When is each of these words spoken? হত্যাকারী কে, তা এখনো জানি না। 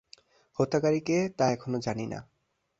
হত্যাকারী 0.59 0.99
কে, 0.99 1.17
তা 1.37 1.45
এখনো 1.51 1.77
জানি 1.79 2.05
না। 2.07 2.19